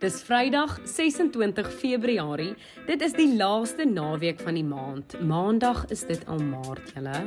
Dis 0.00 0.22
Vrydag 0.24 0.78
26 0.88 1.66
Februarie. 1.76 2.54
Dit 2.86 3.02
is 3.04 3.12
die 3.12 3.34
laaste 3.36 3.84
naweek 3.84 4.38
van 4.40 4.56
die 4.56 4.64
maand. 4.64 5.12
Maandag 5.28 5.82
is 5.92 6.06
dit 6.08 6.22
al 6.24 6.40
Maart, 6.40 6.94
julle. 6.94 7.26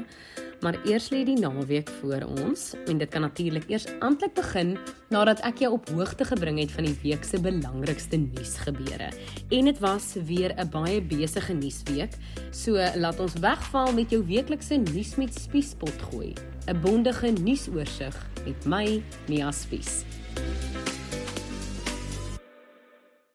Maar 0.65 0.79
eers 0.89 1.11
lê 1.13 1.19
die 1.27 1.37
naweek 1.37 1.91
voor 1.99 2.25
ons 2.41 2.71
en 2.89 2.97
dit 2.97 3.11
kan 3.13 3.21
natuurlik 3.21 3.67
eers 3.69 3.85
amptelik 4.01 4.33
begin 4.39 4.71
nadat 5.13 5.43
ek 5.45 5.61
jou 5.61 5.69
op 5.75 5.91
hoogte 5.93 6.25
gebring 6.25 6.57
het 6.63 6.73
van 6.73 6.87
die 6.89 6.95
week 7.03 7.27
se 7.29 7.37
belangrikste 7.45 8.17
nuusgebeure. 8.23 9.11
En 9.53 9.69
dit 9.69 9.79
was 9.85 10.15
weer 10.25 10.57
'n 10.57 10.69
baie 10.73 10.97
besige 11.01 11.53
nuusweek. 11.53 12.17
So 12.49 12.73
laat 12.97 13.19
ons 13.19 13.37
wegval 13.37 13.93
met 13.93 14.09
jou 14.09 14.25
weeklikse 14.25 14.81
nuus 14.81 15.15
met 15.15 15.29
Spiespot 15.33 16.01
gooi. 16.09 16.33
'n 16.65 16.81
Bondige 16.81 17.29
nuusoorseig 17.37 18.17
met 18.45 18.65
my 18.65 19.03
Mia 19.27 19.51
Spies. 19.51 20.05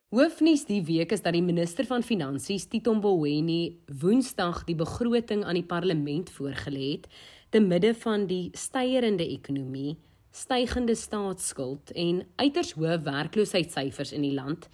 Hoofnuus 0.08 0.62
die 0.64 0.80
week 0.88 1.10
is 1.12 1.20
dat 1.20 1.34
die 1.36 1.44
minister 1.44 1.84
van 1.84 2.00
Finansies, 2.00 2.64
Tito 2.72 2.94
Mboweni, 2.96 3.74
Woensdag 4.00 4.62
die 4.64 4.76
begroting 4.80 5.42
aan 5.44 5.58
die 5.58 5.66
parlement 5.68 6.30
voorgelê 6.32 6.86
het 6.94 7.04
te 7.52 7.60
midde 7.60 7.90
van 8.00 8.24
die 8.30 8.48
stygende 8.56 9.26
ekonomie, 9.28 9.98
stygende 10.32 10.96
staatsskuld 10.96 11.92
en 11.92 12.22
uiters 12.40 12.72
hoë 12.78 12.96
werkloosheidssyfers 13.04 14.14
in 14.16 14.24
die 14.24 14.32
land. 14.32 14.70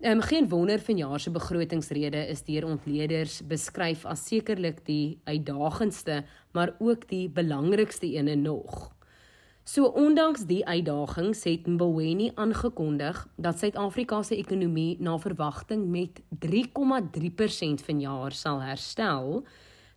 Ehm 0.00 0.24
geen 0.24 0.48
wonder 0.48 0.80
vanjaar 0.80 1.20
se 1.20 1.34
begrotingsrede 1.36 2.24
is 2.32 2.40
deur 2.48 2.70
ontleeders 2.72 3.42
beskryf 3.44 4.08
as 4.08 4.24
sekerlik 4.24 4.86
die 4.88 5.20
uitdagendste, 5.28 6.22
maar 6.56 6.72
ook 6.80 7.04
die 7.12 7.28
belangrikste 7.28 8.08
ene 8.08 8.40
nog. 8.40 8.88
So 9.64 9.84
ondanks 9.86 10.42
die 10.50 10.64
uitdagings 10.66 11.44
het 11.46 11.66
Mboweni 11.66 12.32
aangekondig 12.34 13.26
dat 13.36 13.58
Suid-Afrika 13.58 14.22
se 14.22 14.36
ekonomie 14.36 14.96
na 14.98 15.18
verwagting 15.18 15.84
met 15.86 16.18
3,3% 16.46 17.84
vanjaar 17.86 18.32
sal 18.34 18.62
herstel 18.62 19.46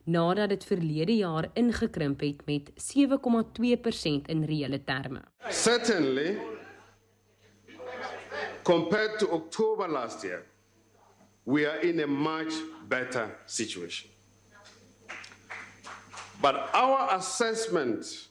nadat 0.05 0.49
dit 0.49 0.66
verlede 0.69 1.16
jaar 1.16 1.49
ingekrimp 1.53 2.22
het 2.22 2.45
met 2.45 2.69
7,2% 2.69 4.30
in 4.30 4.44
reële 4.45 4.83
terme. 4.83 5.23
Certainly 5.49 6.38
compared 8.63 9.19
to 9.19 9.27
October 9.27 9.89
last 9.89 10.22
year 10.23 10.45
we 11.44 11.66
are 11.66 11.79
in 11.81 12.00
a 12.00 12.07
much 12.07 12.53
better 12.88 13.39
situation. 13.45 14.11
But 16.41 16.55
our 16.73 17.09
assessment 17.09 18.29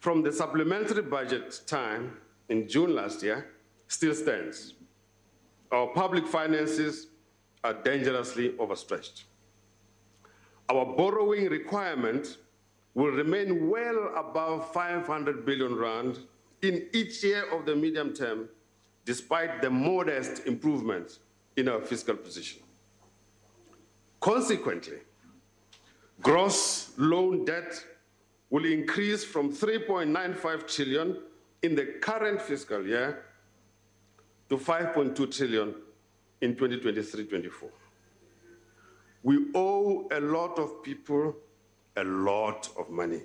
from 0.00 0.22
the 0.22 0.32
supplementary 0.32 1.02
budget 1.02 1.60
time 1.66 2.16
in 2.48 2.68
June 2.68 2.94
last 2.94 3.22
year 3.22 3.48
still 3.88 4.14
stands. 4.14 4.74
Our 5.72 5.88
public 5.88 6.26
finances 6.26 7.08
are 7.64 7.74
dangerously 7.74 8.54
overstretched. 8.58 9.24
Our 10.70 10.84
borrowing 10.84 11.48
requirement 11.48 12.38
will 12.94 13.10
remain 13.10 13.68
well 13.68 14.12
above 14.16 14.72
500 14.72 15.44
billion 15.44 15.74
rand 15.74 16.18
in 16.62 16.88
each 16.92 17.22
year 17.22 17.44
of 17.52 17.66
the 17.66 17.74
medium 17.74 18.12
term, 18.12 18.48
despite 19.04 19.62
the 19.62 19.70
modest 19.70 20.46
improvements 20.46 21.20
in 21.56 21.68
our 21.68 21.80
fiscal 21.80 22.16
position. 22.16 22.60
Consequently, 24.20 24.98
gross 26.20 26.90
loan 26.98 27.44
debt 27.44 27.82
will 28.50 28.64
increase 28.64 29.24
from 29.24 29.52
3.95 29.52 30.66
trillion 30.66 31.16
in 31.62 31.74
the 31.74 31.86
current 32.00 32.40
fiscal 32.40 32.86
year 32.86 33.24
to 34.48 34.56
5.2 34.56 35.30
trillion 35.30 35.74
in 36.40 36.54
2023-24. 36.54 37.70
We 39.22 39.46
owe 39.54 40.08
a 40.10 40.20
lot 40.20 40.58
of 40.58 40.82
people 40.82 41.34
a 41.96 42.04
lot 42.04 42.70
of 42.76 42.88
money. 42.88 43.22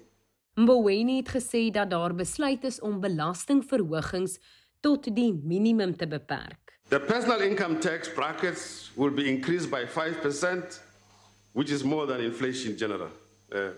Mboweni 0.55 1.15
het 1.17 1.29
gesê 1.29 1.71
dat 1.71 1.89
daar 1.89 2.15
besluit 2.15 2.63
is 2.63 2.79
om 2.79 2.99
belastingverhogings 2.99 4.37
tot 4.79 5.15
die 5.15 5.33
minimum 5.43 5.95
te 5.95 6.07
beperk. 6.07 6.79
The 6.89 6.99
personal 6.99 7.39
income 7.41 7.79
tax 7.79 8.13
brackets 8.13 8.91
will 8.95 9.13
be 9.13 9.25
increased 9.25 9.69
by 9.69 9.85
5%, 9.85 10.81
which 11.53 11.71
is 11.71 11.83
more 11.83 12.05
than 12.05 12.21
inflation 12.21 12.71
in 12.71 12.77
general. 12.77 13.09
Uh, 13.51 13.69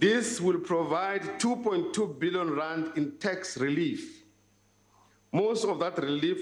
This 0.00 0.40
will 0.40 0.60
provide 0.60 1.20
2.2 1.38 2.18
billion 2.18 2.56
rand 2.56 2.92
in 2.96 3.18
tax 3.18 3.58
relief. 3.58 4.24
Most 5.30 5.66
of 5.66 5.78
that 5.80 5.98
relief 5.98 6.40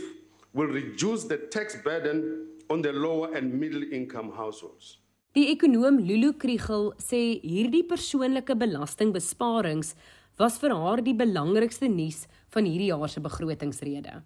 will 0.54 0.68
reduce 0.68 1.24
the 1.24 1.38
tax 1.50 1.74
burden 1.82 2.46
on 2.70 2.82
the 2.82 2.92
lower 2.92 3.34
and 3.34 3.52
middle 3.52 3.82
income 3.82 4.30
households. 4.30 5.02
Die 5.34 5.50
ekonom 5.50 5.98
Lulu 5.98 6.36
Kriel 6.38 6.92
sê 7.02 7.40
hierdie 7.42 7.82
persoonlike 7.82 8.54
belastingbesparings 8.62 9.96
was 10.38 10.62
vir 10.62 10.78
haar 10.78 11.02
die 11.02 11.18
belangrikste 11.18 11.90
nuus 11.90 12.28
van 12.54 12.62
hierdie 12.62 12.92
jaar 12.92 13.10
se 13.10 13.18
begrotingsrede. 13.26 14.20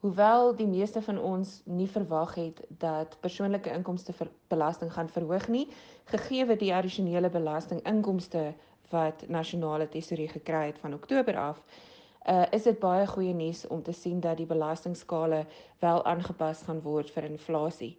Hoewel 0.00 0.56
die 0.56 0.66
meeste 0.66 1.02
van 1.02 1.18
ons 1.18 1.62
nie 1.64 1.88
verwag 1.88 2.34
het 2.34 2.60
dat 2.68 3.16
persoonlike 3.20 3.72
inkomste 3.72 4.12
belasting 4.48 4.92
gaan 4.92 5.08
verhoog 5.08 5.48
nie, 5.48 5.66
gegee 6.04 6.56
die 6.56 6.74
addisionele 6.74 7.30
belastinginkomste 7.30 8.54
wat 8.90 9.24
nasionale 9.28 9.88
tesorie 9.88 10.28
gekry 10.28 10.66
het 10.66 10.78
van 10.78 10.94
Oktober 10.94 11.36
af, 11.36 11.62
uh, 12.28 12.44
is 12.50 12.62
dit 12.62 12.78
baie 12.78 13.06
goeie 13.06 13.34
nuus 13.34 13.66
om 13.66 13.82
te 13.82 13.92
sien 13.92 14.20
dat 14.20 14.36
die 14.36 14.46
belastingskale 14.46 15.46
wel 15.80 16.04
aangepas 16.04 16.62
gaan 16.68 16.82
word 16.82 17.10
vir 17.10 17.30
inflasie. 17.30 17.96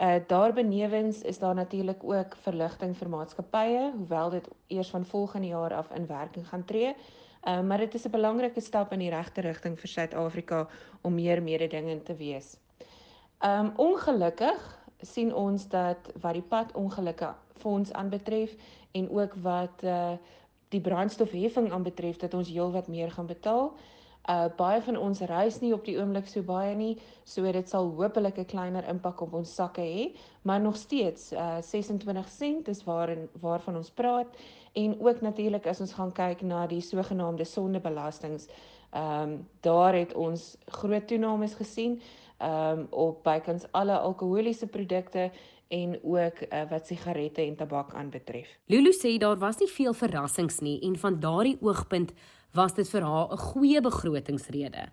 Uh 0.00 0.16
daarbenewens 0.26 1.22
is 1.22 1.38
daar 1.38 1.54
natuurlik 1.54 2.04
ook 2.04 2.36
verligting 2.36 2.96
vir 2.96 3.08
maatskappye, 3.08 3.90
hoewel 3.96 4.30
dit 4.30 4.48
eers 4.66 4.90
van 4.90 5.04
volgende 5.04 5.46
jaar 5.46 5.74
af 5.74 5.90
in 5.90 6.06
werking 6.06 6.48
gaan 6.48 6.64
tree. 6.64 6.94
Uh 7.44 7.60
maar 7.60 7.78
dit 7.78 7.94
is 7.94 8.04
'n 8.06 8.10
belangrike 8.10 8.60
stap 8.60 8.92
in 8.92 8.98
die 8.98 9.10
regte 9.10 9.40
rigting 9.40 9.78
vir 9.78 9.88
Suid-Afrika 9.88 10.68
om 11.00 11.14
meer 11.14 11.42
mededingend 11.42 12.04
te 12.04 12.16
wees. 12.16 12.56
Um 13.44 13.72
ongelukkig 13.76 14.78
sien 15.00 15.34
ons 15.34 15.68
dat 15.68 16.12
wat 16.20 16.32
die 16.32 16.48
pad 16.48 16.72
ongelukke 16.72 17.34
fonds 17.56 17.92
aanbetref 17.92 18.56
en 18.92 19.10
ook 19.10 19.34
wat 19.34 19.82
uh 19.82 20.12
die 20.68 20.80
brandstofheffing 20.80 21.72
aanbetref 21.72 22.16
dat 22.16 22.34
ons 22.34 22.48
heelwat 22.48 22.88
meer 22.88 23.10
gaan 23.10 23.26
betaal. 23.26 23.72
Uh 23.74 23.99
baie 24.56 24.82
van 24.82 24.96
ons 24.96 25.20
reis 25.20 25.60
nie 25.60 25.72
op 25.74 25.84
die 25.84 25.96
oomblik 25.98 26.28
so 26.28 26.42
baie 26.46 26.74
nie, 26.76 26.94
so 27.24 27.52
dit 27.52 27.68
sal 27.68 27.90
hopelik 27.98 28.38
'n 28.38 28.44
kleiner 28.44 28.88
impak 28.88 29.20
op 29.20 29.34
ons 29.34 29.54
sakke 29.54 29.82
hê, 29.82 30.16
maar 30.42 30.60
nog 30.60 30.76
steeds 30.76 31.32
uh 31.32 31.60
26 31.60 32.28
sent 32.28 32.68
is 32.68 32.84
waarin 32.84 33.28
waarvan 33.40 33.76
ons 33.76 33.90
praat 33.90 34.36
en 34.72 35.00
ook 35.00 35.20
natuurlik 35.20 35.66
as 35.66 35.80
ons 35.80 35.92
gaan 35.92 36.12
kyk 36.12 36.42
na 36.42 36.66
die 36.66 36.80
sogenaamde 36.80 37.44
sondebelastings. 37.44 38.48
Ehm 38.90 39.22
um, 39.22 39.48
daar 39.60 39.94
het 39.94 40.14
ons 40.14 40.56
groot 40.66 41.06
toenames 41.06 41.54
gesien 41.54 42.00
ehm 42.38 42.78
um, 42.78 42.86
op 42.90 43.22
bykans 43.22 43.66
alle 43.70 43.98
alkoholiese 43.98 44.66
produkte 44.66 45.30
en 45.68 45.98
ook 46.02 46.40
uh, 46.40 46.62
wat 46.70 46.86
sigarette 46.86 47.42
en 47.42 47.56
tabak 47.56 47.94
aanbetref. 47.94 48.48
Lulu 48.66 48.92
sê 48.92 49.18
daar 49.18 49.38
was 49.38 49.58
nie 49.58 49.68
veel 49.68 49.94
verrassings 49.94 50.58
nie 50.58 50.80
en 50.80 50.96
van 50.98 51.20
daardie 51.20 51.58
oogpunt 51.60 52.12
was 52.52 52.74
dit 52.74 52.88
vir 52.88 53.02
haar 53.02 53.32
'n 53.32 53.38
goeie 53.38 53.80
begrotingsrede. 53.80 54.88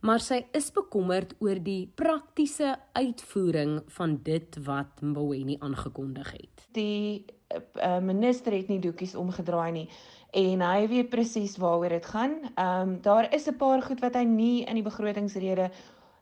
Maar 0.00 0.20
sy 0.20 0.46
is 0.52 0.72
bekommerd 0.72 1.34
oor 1.40 1.62
die 1.62 1.92
praktiese 1.94 2.76
uitvoering 2.92 3.82
van 3.86 4.18
dit 4.22 4.56
wat 4.64 5.00
Mboweni 5.00 5.56
aangekondig 5.60 6.32
het. 6.32 6.66
Die 6.72 7.24
uh, 7.54 7.98
minister 7.98 8.52
het 8.52 8.68
nie 8.68 8.78
doekies 8.78 9.14
omgedraai 9.14 9.72
nie 9.72 9.88
en 10.34 10.60
hy 10.60 10.88
weet 10.90 11.08
presies 11.08 11.56
waaroor 11.62 11.88
dit 11.88 12.06
gaan. 12.06 12.32
Ehm 12.54 12.88
um, 12.88 13.00
daar 13.02 13.32
is 13.34 13.46
'n 13.48 13.56
paar 13.56 13.82
goed 13.82 14.00
wat 14.00 14.14
hy 14.14 14.24
nie 14.24 14.64
in 14.64 14.74
die 14.74 14.82
begrotingsrede 14.82 15.70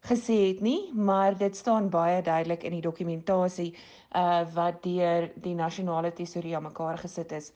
gesê 0.02 0.36
het 0.48 0.60
nie, 0.60 0.92
maar 0.94 1.36
dit 1.38 1.56
staan 1.56 1.88
baie 1.90 2.22
duidelik 2.22 2.62
in 2.62 2.72
die 2.72 2.80
dokumentasie 2.80 3.74
uh 4.14 4.44
wat 4.54 4.82
deur 4.82 5.30
die 5.34 5.54
nasionale 5.54 6.12
tesourier 6.12 6.62
mekaar 6.62 6.98
gesit 6.98 7.32
is. 7.32 7.52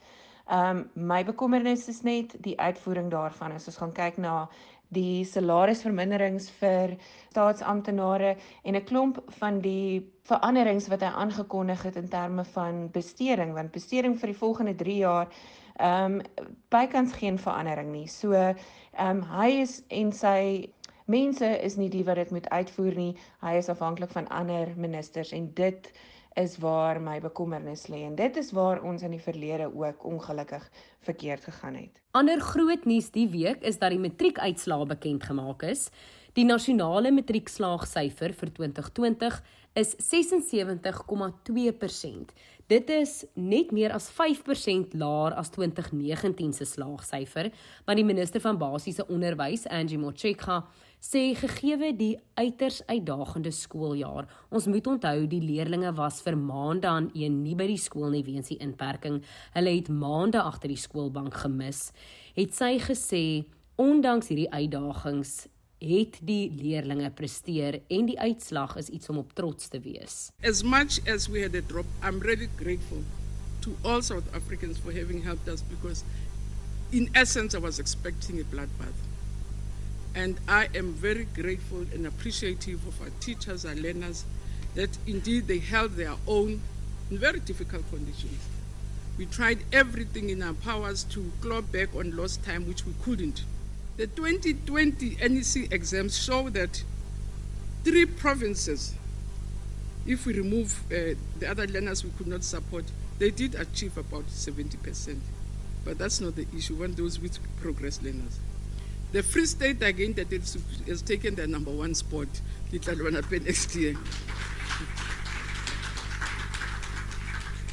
Um 0.49 0.91
my 0.95 1.25
bekommernis 1.25 1.89
is 1.89 2.03
net 2.03 2.37
die 2.43 2.55
uitvoering 2.59 3.11
daarvan. 3.11 3.53
As 3.53 3.67
ons 3.67 3.77
gaan 3.77 3.93
kyk 3.93 4.19
na 4.23 4.49
die 4.95 5.25
salarisverminderings 5.27 6.47
vir 6.61 6.97
staatsamptenare 7.33 8.37
en 8.63 8.77
'n 8.77 8.85
klomp 8.85 9.19
van 9.41 9.61
die 9.61 10.07
veranderings 10.23 10.89
wat 10.89 11.01
hy 11.03 11.11
aangekondig 11.11 11.83
het 11.83 11.97
in 11.97 12.09
terme 12.09 12.45
van 12.45 12.89
besteding, 12.93 13.55
want 13.55 13.73
besteding 13.73 14.19
vir 14.19 14.27
die 14.27 14.39
volgende 14.39 14.75
3 14.75 14.97
jaar 14.97 15.29
ehm 15.79 16.21
um, 16.21 16.23
bykans 16.71 17.13
geen 17.13 17.39
verandering 17.39 17.91
nie. 17.93 18.07
So 18.07 18.33
ehm 18.33 18.55
um, 19.09 19.23
hy 19.23 19.51
is 19.61 19.83
en 19.89 20.13
sy 20.13 20.71
mense 21.07 21.47
is 21.63 21.77
nie 21.77 21.89
die 21.91 22.05
wat 22.05 22.17
dit 22.17 22.31
moet 22.31 22.49
uitvoer 22.49 22.95
nie. 22.95 23.17
Hy 23.41 23.57
is 23.57 23.69
afhanklik 23.69 24.11
van 24.11 24.29
ander 24.29 24.73
ministers 24.77 25.33
en 25.33 25.51
dit 25.55 25.93
is 26.37 26.59
waar 26.61 27.01
my 27.01 27.17
bekommernis 27.25 27.87
lê 27.89 28.03
en 28.05 28.17
dit 28.17 28.37
is 28.37 28.51
waar 28.53 28.83
ons 28.85 29.03
in 29.03 29.15
die 29.17 29.23
verlede 29.23 29.71
ook 29.73 30.05
ongelukkig 30.05 30.69
verkeerd 31.09 31.45
gegaan 31.49 31.79
het. 31.81 32.03
Ander 32.13 32.41
groot 32.41 32.85
nuus 32.85 33.09
die 33.15 33.29
week 33.33 33.65
is 33.65 33.79
dat 33.81 33.95
die 33.95 34.03
matriekuitslae 34.03 34.87
bekend 34.87 35.25
gemaak 35.25 35.65
is. 35.65 35.89
Die 36.37 36.45
nasionale 36.45 37.09
matriekslaagsyfer 37.17 38.35
vir 38.37 38.51
2020 38.59 39.39
is 39.81 39.95
76,2%. 40.05 42.35
Dit 42.69 42.93
is 42.93 43.25
net 43.41 43.73
meer 43.73 43.89
as 43.97 44.13
5% 44.13 44.93
laer 45.01 45.33
as 45.41 45.49
2019 45.55 46.53
se 46.59 46.67
slaagsyfer, 46.69 47.49
maar 47.87 47.97
die 47.97 48.05
minister 48.05 48.45
van 48.45 48.61
basiese 48.61 49.07
onderwys, 49.09 49.65
Angie 49.73 49.97
Motshekga, 50.03 50.59
sê 51.01 51.33
gegeewe 51.41 51.97
die 51.97 52.21
uiters 52.37 52.85
uitdagende 52.85 53.49
skooljaar, 53.57 54.29
ons 54.53 54.69
moet 54.69 54.85
onthou 54.93 55.25
die 55.33 55.41
leerdlinge 55.41 55.97
was 55.97 56.21
vir 56.27 56.37
maande 56.37 56.93
aan 56.93 57.09
een 57.17 57.41
nie 57.47 57.57
by 57.57 57.65
die 57.73 57.81
skool 57.81 58.13
nie 58.13 58.27
weens 58.29 58.53
die 58.53 58.61
inperking. 58.61 59.25
Hulle 59.57 59.73
het 59.79 59.89
maande 59.89 60.45
agter 60.45 60.69
die 60.69 60.85
skoolbank 60.85 61.33
gemis. 61.47 61.97
Het 62.37 62.53
sy 62.53 62.77
gesê 62.91 63.49
ondanks 63.81 64.29
hierdie 64.29 64.53
uitdagings 64.53 65.49
het 65.79 66.19
die 66.25 66.53
leerlinge 66.57 67.11
presteer 67.11 67.81
en 67.93 68.07
die 68.09 68.19
uitslag 68.21 68.77
is 68.81 68.89
iets 68.89 69.09
om 69.13 69.19
op 69.19 69.33
trots 69.37 69.69
te 69.69 69.81
wees. 69.81 70.31
As 70.43 70.63
much 70.63 71.01
as 71.09 71.29
we 71.29 71.43
had 71.43 71.55
a 71.55 71.63
drop, 71.63 71.87
I'm 72.03 72.19
really 72.19 72.49
grateful 72.57 73.03
to 73.61 73.77
all 73.83 74.03
South 74.03 74.35
Africans 74.35 74.79
for 74.79 74.93
having 74.93 75.23
helped 75.25 75.49
us 75.49 75.63
because 75.63 76.05
in 76.93 77.11
essence 77.15 77.55
I 77.55 77.61
was 77.61 77.79
expecting 77.79 78.41
a 78.41 78.45
bloodbath. 78.45 79.01
And 80.15 80.41
I 80.49 80.69
am 80.75 80.95
very 80.95 81.27
grateful 81.35 81.85
and 81.93 82.07
appreciative 82.07 82.87
of 82.87 83.01
our 83.03 83.11
teachers, 83.21 83.67
our 83.67 83.75
learners, 83.75 84.25
that 84.75 84.97
indeed 85.07 85.47
they 85.47 85.59
held 85.59 85.93
their 85.97 86.15
own 86.27 86.63
in 87.11 87.19
very 87.19 87.41
difficult 87.41 87.89
conditions. 87.91 88.41
We 89.19 89.27
tried 89.27 89.59
everything 89.73 90.31
in 90.31 90.43
our 90.43 90.55
powers 90.55 91.05
to 91.05 91.33
claw 91.41 91.61
back 91.61 91.95
on 91.95 92.17
lost 92.17 92.45
time, 92.45 92.67
which 92.67 92.87
we 92.87 92.95
couldn't. 93.03 93.45
The 93.97 94.07
2020 94.09 95.17
NEC 95.27 95.73
exams 95.73 96.23
show 96.23 96.51
that 96.51 96.83
three 97.83 98.05
provinces, 98.05 98.95
if 100.07 100.27
we 100.27 100.35
remove 100.35 100.79
uh, 100.93 101.15
the 101.39 101.49
other 101.49 101.67
learners 101.67 102.05
we 102.05 102.11
could 102.19 102.27
not 102.27 102.45
support, 102.45 102.85
they 103.19 103.31
did 103.31 103.55
achieve 103.55 103.97
about 103.97 104.27
70%. 104.27 105.19
But 105.83 105.97
that's 105.97 106.21
not 106.21 106.37
the 106.37 106.47
issue, 106.55 106.75
one 106.75 106.93
those 106.93 107.19
with 107.19 107.39
progress 107.59 108.03
learners. 108.03 108.39
The 109.13 109.23
Free 109.23 109.47
State, 109.47 109.83
again, 109.83 110.13
that 110.15 110.31
has 110.31 111.01
taken 111.01 111.35
the 111.35 111.47
number 111.47 111.71
one 111.71 111.95
spot, 111.95 112.29
Little 112.71 113.11
next 113.13 113.75
year. 113.75 113.97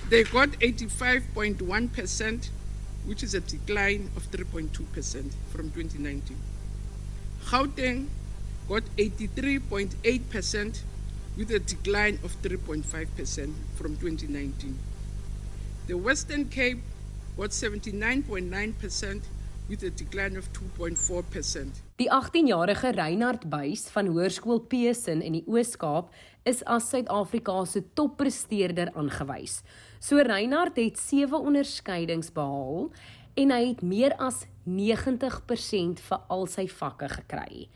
They 0.10 0.24
got 0.24 0.50
85.1% 0.52 2.50
which 3.06 3.24
is 3.24 3.34
a 3.34 3.42
decline 3.42 4.10
of 4.16 4.30
3.2% 4.32 4.70
from 5.52 5.70
2019. 5.72 6.38
Gauteng 7.46 8.08
got 8.70 8.84
83.8% 8.98 10.82
with 11.38 11.52
a 11.52 11.60
decline 11.60 12.20
of 12.24 12.42
3.5% 12.42 13.54
from 13.76 13.96
2019. 13.98 14.78
The 15.88 15.98
Western 15.98 16.46
Cape 16.46 16.80
got 17.38 17.50
79.9% 17.50 19.22
with 19.68 19.84
a 19.84 19.90
decline 19.90 20.38
of 20.38 20.50
2.4%. 20.52 21.82
Die 21.96 22.10
18-jarige 22.12 22.92
Reinhard 22.96 23.50
Buys 23.50 23.88
van 23.94 24.08
Hoërskool 24.12 24.60
Pesin 24.68 25.22
in 25.22 25.38
die 25.38 25.44
Oos-Kaap 25.48 26.12
is 26.44 26.64
as 26.68 26.90
Suid-Afrika 26.92 27.64
se 27.66 27.84
toppresteerder 27.96 28.92
aangewys. 28.96 29.62
So 30.04 30.20
Reinhard 30.20 30.76
het 30.82 31.00
7 31.00 31.40
onderskeidings 31.40 32.34
behaal 32.36 32.90
en 33.40 33.54
hy 33.56 33.64
het 33.72 33.82
meer 33.82 34.18
as 34.22 34.44
90% 34.68 36.04
vir 36.04 36.28
al 36.34 36.48
sy 36.52 36.68
vakke 36.70 37.10
gekry. 37.18 37.68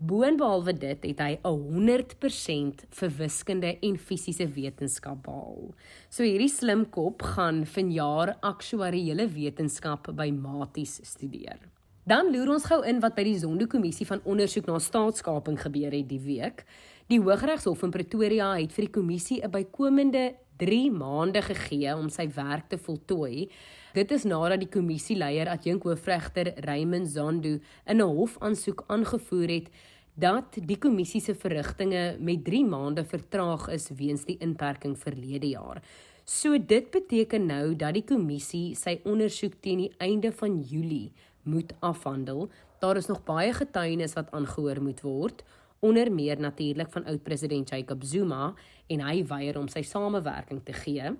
Boonbehalwe 0.00 0.72
dit 0.80 1.02
het 1.10 1.18
hy 1.20 1.34
100% 1.44 2.86
vir 2.96 3.10
wiskunde 3.18 3.74
en 3.84 3.98
fisiese 4.00 4.46
wetenskap 4.48 5.26
behaal. 5.26 5.74
So 6.08 6.24
hierdie 6.24 6.48
slim 6.48 6.86
kop 6.88 7.20
gaan 7.34 7.66
vanjaar 7.68 8.32
aktuariële 8.40 9.28
wetenskap 9.34 10.08
by 10.16 10.30
Maties 10.32 11.02
studeer. 11.04 11.60
Dan 12.08 12.32
loer 12.32 12.54
ons 12.56 12.64
gou 12.70 12.80
in 12.88 13.02
wat 13.04 13.12
by 13.18 13.26
die 13.28 13.36
Zondo-kommissie 13.42 14.08
van 14.08 14.24
ondersoek 14.24 14.70
na 14.70 14.80
staatskaping 14.80 15.60
gebeur 15.60 15.92
het 15.92 16.08
die 16.08 16.22
week. 16.24 16.64
Die 17.12 17.20
Hooggeregshof 17.20 17.84
in 17.84 17.92
Pretoria 17.92 18.54
het 18.56 18.72
vir 18.72 18.88
die 18.88 18.94
kommissie 18.96 19.42
'n 19.44 19.52
bykomende 19.52 20.32
3 20.60 20.90
maande 20.92 21.42
gegee 21.42 21.94
om 21.96 22.08
sy 22.12 22.28
werk 22.36 22.68
te 22.68 22.78
voltooi. 22.78 23.48
Dit 23.96 24.12
is 24.14 24.26
nadat 24.28 24.60
die 24.62 24.70
kommissieleier 24.70 25.48
adjunk 25.50 25.88
hoofregter 25.88 26.52
Raymond 26.66 27.08
Zondo 27.08 27.58
in 27.86 27.96
'n 27.96 28.14
hofaansoek 28.18 28.84
aangevoer 28.86 29.48
het 29.48 29.68
dat 30.14 30.58
die 30.66 30.78
kommissie 30.78 31.20
se 31.20 31.34
verrigtinge 31.34 32.16
met 32.18 32.44
3 32.44 32.64
maande 32.64 33.04
vertraag 33.04 33.68
is 33.68 33.88
weens 33.96 34.24
die 34.24 34.36
inperking 34.38 34.98
verlede 34.98 35.48
jaar. 35.48 35.82
So 36.24 36.58
dit 36.58 36.90
beteken 36.90 37.46
nou 37.46 37.76
dat 37.76 37.94
die 37.94 38.04
kommissie 38.04 38.74
sy 38.76 39.00
ondersoek 39.04 39.56
teen 39.60 39.78
die 39.78 39.94
einde 39.98 40.32
van 40.32 40.60
Julie 40.60 41.12
moet 41.42 41.72
afhandel. 41.80 42.50
Daar 42.80 42.96
is 42.96 43.06
nog 43.06 43.24
baie 43.24 43.52
getuienis 43.52 44.14
wat 44.14 44.30
aangehoor 44.30 44.82
moet 44.82 45.00
word, 45.00 45.42
onder 45.80 46.12
meer 46.12 46.40
natuurlik 46.40 46.92
van 46.92 47.04
oud-president 47.04 47.68
Jacob 47.68 48.04
Zuma 48.04 48.54
en 48.86 49.00
hy 49.00 49.20
weier 49.26 49.58
om 49.58 49.68
sy 49.68 49.82
samewerking 49.82 50.60
te 50.64 50.72
gee. 50.72 51.14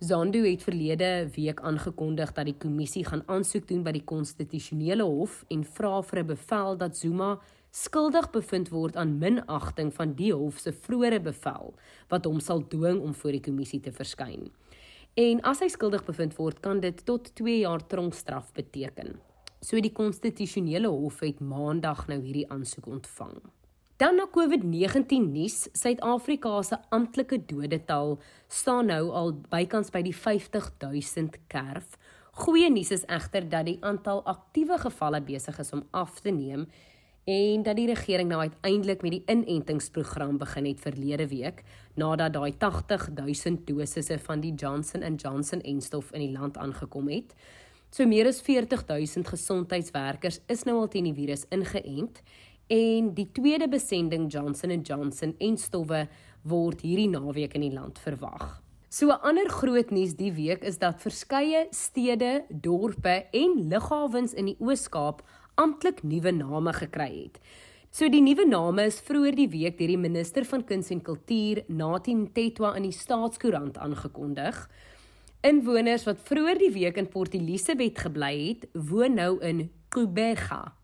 Zondo 0.00 0.42
het 0.46 0.62
verlede 0.62 1.28
week 1.34 1.60
aangekondig 1.60 2.32
dat 2.32 2.46
die 2.48 2.56
kommissie 2.56 3.04
gaan 3.04 3.24
aansoek 3.26 3.66
doen 3.68 3.82
by 3.84 3.92
die 3.92 4.04
konstitusionele 4.04 5.04
hof 5.04 5.42
en 5.52 5.64
vra 5.64 6.00
vir 6.02 6.22
'n 6.22 6.26
bevel 6.26 6.76
dat 6.76 6.96
Zuma 6.96 7.38
skuldig 7.70 8.30
bevind 8.30 8.70
word 8.70 8.96
aan 8.96 9.18
minagting 9.18 9.92
van 9.94 10.14
die 10.14 10.32
hof 10.32 10.58
se 10.58 10.72
vroeëre 10.72 11.20
bevel 11.20 11.74
wat 12.08 12.24
hom 12.24 12.40
sal 12.40 12.64
dwing 12.68 13.00
om 13.00 13.14
voor 13.14 13.32
die 13.32 13.44
kommissie 13.48 13.80
te 13.80 13.92
verskyn. 13.92 14.50
En 15.14 15.40
as 15.42 15.60
hy 15.60 15.68
skuldig 15.68 16.04
bevind 16.04 16.36
word, 16.36 16.60
kan 16.60 16.80
dit 16.80 17.04
tot 17.04 17.34
2 17.34 17.58
jaar 17.58 17.86
tronkstraf 17.86 18.52
beteken. 18.52 19.20
So 19.60 19.80
die 19.80 19.92
konstitusionele 19.92 20.88
hof 20.88 21.20
het 21.20 21.40
maandag 21.40 22.06
nou 22.08 22.20
hierdie 22.20 22.48
aansoek 22.48 22.86
ontvang. 22.86 23.40
Dan 24.00 24.16
na 24.16 24.24
COVID-19 24.32 25.28
nuus, 25.28 25.68
Suid-Afrika 25.76 26.62
se 26.62 26.76
amptelike 26.88 27.36
dodetal 27.44 28.14
staan 28.48 28.88
nou 28.88 29.10
al 29.12 29.34
bykans 29.52 29.92
by 29.92 30.00
die 30.06 30.14
50000 30.16 31.36
kerf. 31.52 31.98
Goeie 32.40 32.70
nuus 32.72 32.94
is 32.96 33.04
egter 33.12 33.44
dat 33.52 33.68
die 33.68 33.76
aantal 33.84 34.22
aktiewe 34.24 34.80
gevalle 34.80 35.20
besig 35.20 35.60
is 35.60 35.74
om 35.76 35.84
af 35.92 36.16
te 36.24 36.32
neem 36.32 36.64
en 37.28 37.62
dat 37.62 37.76
die 37.76 37.90
regering 37.92 38.32
nou 38.32 38.40
uiteindelik 38.40 39.04
met 39.04 39.18
die 39.18 39.22
inentingsprogram 39.36 40.40
begin 40.40 40.70
het 40.70 40.80
verlede 40.80 41.28
week 41.28 41.60
nadat 42.00 42.32
daai 42.38 42.54
80000 42.56 43.66
dosisse 43.68 44.16
van 44.24 44.40
die 44.40 44.54
Johnson 44.56 45.04
& 45.12 45.20
Johnson 45.20 45.60
enstof 45.60 46.08
in 46.16 46.24
die 46.24 46.32
land 46.38 46.56
aangekom 46.56 47.12
het. 47.12 47.36
So 47.92 48.08
meer 48.08 48.32
as 48.32 48.40
40000 48.40 49.28
gesondheidswerkers 49.28 50.40
is 50.48 50.64
nou 50.64 50.78
al 50.78 50.88
teen 50.88 51.10
die 51.10 51.18
virus 51.20 51.44
ingeënt 51.52 52.22
en 52.70 53.12
die 53.14 53.26
tweede 53.34 53.66
besending 53.68 54.28
Johnson 54.30 54.70
& 54.80 54.88
Johnson 54.88 55.34
en 55.42 55.56
stowwe 55.58 56.04
word 56.46 56.84
hierdie 56.86 57.10
naweek 57.10 57.56
in 57.58 57.66
die 57.66 57.74
land 57.74 57.98
verwag. 57.98 58.60
So 58.88 59.10
'n 59.10 59.22
ander 59.22 59.48
groot 59.50 59.90
nuus 59.90 60.14
die 60.14 60.32
week 60.32 60.62
is 60.64 60.78
dat 60.78 61.02
verskeie 61.02 61.66
stede, 61.70 62.44
dorpe 62.48 63.26
en 63.32 63.68
lughawens 63.68 64.34
in 64.34 64.46
die 64.46 64.56
Oos-Kaap 64.58 65.22
amptelik 65.54 66.02
nuwe 66.02 66.32
name 66.32 66.72
gekry 66.72 67.22
het. 67.22 67.38
So 67.90 68.08
die 68.08 68.22
nuwe 68.22 68.46
name 68.46 68.84
is 68.86 69.00
vroeër 69.00 69.34
die 69.34 69.48
week 69.48 69.78
deur 69.78 69.88
die 69.88 69.98
minister 69.98 70.44
van 70.44 70.64
Kuns 70.64 70.90
en 70.90 71.02
Kultuur, 71.02 71.64
Natin 71.68 72.32
Tetwa 72.32 72.76
in 72.76 72.82
die 72.82 72.92
Staatskoerant 72.92 73.78
aangekondig. 73.78 74.70
Inwoners 75.42 76.04
wat 76.04 76.20
vroeër 76.20 76.58
die 76.58 76.72
week 76.72 76.96
in 76.96 77.08
Port 77.08 77.34
Elizabeth 77.34 77.98
gebly 77.98 78.48
het, 78.48 78.68
woon 78.74 79.14
nou 79.14 79.40
in 79.40 79.70
Kubega. 79.88 80.79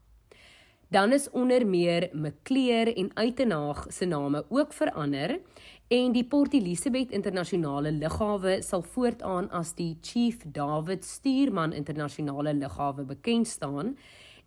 Dan 0.89 1.13
is 1.13 1.31
onder 1.31 1.67
meer 1.67 2.09
Mcleer 2.13 2.97
en 2.97 3.11
Uitenaag 3.15 3.87
se 3.89 4.05
name 4.05 4.45
ook 4.49 4.73
verander 4.73 5.41
en 5.89 6.13
die 6.13 6.25
Port 6.25 6.55
Elizabeth 6.55 7.11
Internasionale 7.11 7.93
Lughawe 7.93 8.63
sal 8.63 8.83
voortaan 8.83 9.51
as 9.51 9.75
die 9.75 9.97
Chief 10.01 10.45
David 10.47 11.05
Stuurman 11.05 11.73
Internasionale 11.73 12.55
Lughawe 12.55 13.03
bekend 13.03 13.49
staan 13.49 13.97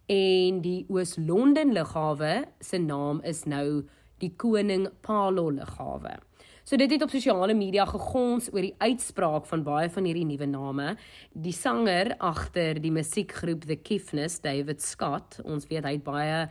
en 0.05 0.61
die 0.61 0.85
Oos-London 0.87 1.73
Lughawe 1.73 2.45
se 2.59 2.77
naam 2.77 3.19
is 3.21 3.43
nou 3.43 3.83
die 4.23 4.31
Koning 4.35 4.87
Paulo 5.01 5.49
Lughawe. 5.51 6.28
So 6.69 6.77
dit 6.77 6.91
het 6.93 7.01
op 7.01 7.09
sosiale 7.09 7.55
media 7.57 7.81
gegons 7.89 8.51
oor 8.53 8.61
die 8.61 8.75
uitspraak 8.77 9.47
van 9.49 9.63
baie 9.65 9.87
van 9.89 10.05
hierdie 10.05 10.25
nuwe 10.29 10.45
name. 10.45 10.91
Die 11.33 11.53
sanger 11.57 12.11
agter 12.21 12.77
die 12.77 12.91
musiekgroep 12.93 13.65
The 13.65 13.79
Kiffness, 13.81 14.35
David 14.43 14.83
Scott, 14.85 15.39
ons 15.49 15.65
weet 15.71 15.87
hy 15.87 15.95
het 15.95 16.03
baie 16.05 16.43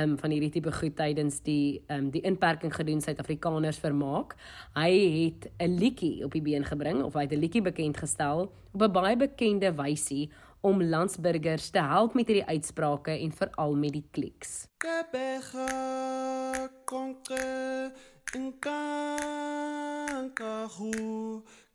um, 0.00 0.14
van 0.16 0.32
hierdie 0.32 0.48
tipe 0.54 0.72
goed 0.78 0.96
tydens 0.96 1.42
die 1.44 1.82
um, 1.92 2.08
die 2.14 2.24
inperking 2.24 2.72
gedoen 2.72 3.04
Suid-Afrikaners 3.04 3.82
vermaak. 3.82 4.32
Hy 4.80 4.88
het 4.94 5.50
'n 5.60 5.76
liedjie 5.76 6.24
op 6.24 6.32
die 6.32 6.40
been 6.40 6.64
gebring 6.64 7.02
of 7.04 7.12
hy 7.12 7.28
het 7.28 7.36
'n 7.36 7.44
liedjie 7.44 7.62
bekend 7.68 8.00
gestel 8.00 8.48
op 8.72 8.80
'n 8.80 8.92
baie 8.92 9.16
bekende 9.16 9.76
wysie 9.76 10.30
om 10.62 10.80
landsburgers 10.80 11.68
te 11.70 11.84
help 11.84 12.14
met 12.14 12.26
hierdie 12.26 12.48
uitsprake 12.48 13.12
en 13.12 13.30
veral 13.30 13.76
met 13.76 13.92
die 13.92 14.08
kliks. 14.10 14.68
Kebega 14.80 16.35
konke 16.84 17.92
inkankahu 18.34 18.92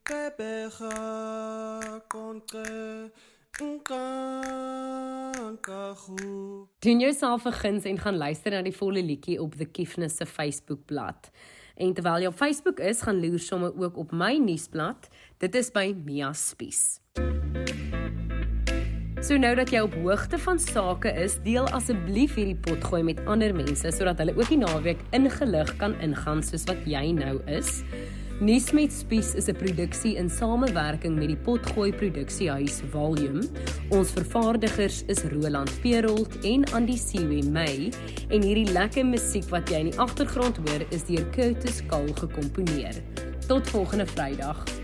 kebega 0.04 0.98
konke 2.08 2.66
Doen 6.80 7.00
jouself 7.00 7.46
'n 7.46 7.52
guns 7.52 7.84
en 7.84 7.98
gaan 7.98 8.18
luister 8.18 8.52
na 8.52 8.62
die 8.62 8.76
volle 8.76 9.04
liedjie 9.04 9.42
op 9.42 9.56
The 9.56 9.66
Kiffness 9.66 10.16
se 10.16 10.26
Facebookblad. 10.26 11.30
En 11.76 11.94
terwyl 11.94 12.20
jy 12.22 12.28
op 12.28 12.36
Facebook 12.36 12.80
is, 12.80 13.02
gaan 13.02 13.20
loer 13.20 13.40
sommer 13.40 13.72
ook 13.78 13.98
op 13.98 14.12
my 14.12 14.38
nuusblad. 14.38 15.10
Dit 15.38 15.56
is 15.56 15.72
by 15.72 15.96
Mia 16.06 16.34
Spies. 16.34 17.00
So 19.22 19.38
nou 19.38 19.52
dat 19.54 19.70
jy 19.70 19.84
op 19.86 19.94
hoogte 20.02 20.40
van 20.42 20.58
sake 20.58 21.12
is, 21.22 21.36
deel 21.46 21.68
asseblief 21.78 22.34
hierdie 22.40 22.58
potgooi 22.66 23.04
met 23.06 23.20
ander 23.30 23.54
mense 23.54 23.92
sodat 23.94 24.18
hulle 24.18 24.34
ook 24.34 24.50
die 24.50 24.58
naweek 24.58 25.04
ingelig 25.14 25.76
kan 25.78 25.94
ingaan 26.02 26.42
soos 26.42 26.66
wat 26.66 26.82
jy 26.90 27.04
nou 27.14 27.36
is. 27.46 27.84
Nuus 28.42 28.72
met 28.74 28.90
Spies 28.90 29.36
is 29.38 29.48
'n 29.48 29.62
produksie 29.62 30.16
in 30.18 30.30
samewerking 30.30 31.20
met 31.20 31.28
die 31.28 31.38
Potgooi 31.38 31.94
Produksiehuis 31.94 32.82
Volume. 32.90 33.46
Ons 33.92 34.10
vervaardigers 34.10 35.04
is 35.06 35.24
Roland 35.30 35.70
Perolt 35.82 36.42
en 36.42 36.66
Andy 36.74 36.98
Siwe 36.98 37.46
May 37.46 37.94
en 38.30 38.42
hierdie 38.42 38.74
lekker 38.74 39.06
musiek 39.06 39.46
wat 39.50 39.70
jy 39.70 39.86
in 39.86 39.92
die 39.92 40.00
agtergrond 40.00 40.58
hoor 40.58 40.82
is 40.90 41.04
deur 41.06 41.30
Curtis 41.30 41.86
Kahl 41.86 42.10
gekomponeer. 42.14 43.04
Tot 43.48 43.70
volgende 43.70 44.08
Vrydag. 44.08 44.81